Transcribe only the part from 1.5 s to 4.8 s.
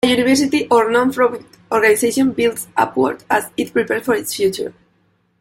organization builds upward as it prepares for its future.